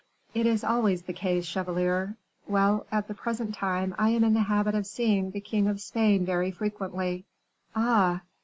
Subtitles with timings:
[0.33, 2.17] "It is always the case, chevalier.
[2.47, 5.79] Well, at the present time I am in the habit of seeing the king of
[5.79, 7.25] Spain very frequently."
[7.75, 8.23] "Ah!"